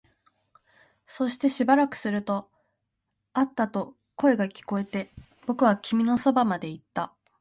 [1.05, 2.49] そしてしばらくすると、
[3.33, 5.11] あったと声が聞こえて、
[5.45, 7.13] 僕は君のそばまで行った